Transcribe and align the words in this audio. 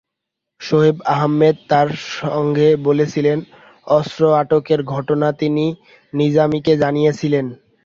শোয়েব 0.61 0.97
আহমেদ 1.15 1.55
তাঁর 1.69 1.87
সাক্ষ্যে 2.11 2.69
বলেছিলেন, 2.87 3.37
অস্ত্র 3.87 4.21
আটকের 4.35 4.81
ঘটনা 4.93 5.27
তিনি 5.41 5.65
নিজামীকে 6.13 6.73
জানিয়েছিলেন। 6.77 7.45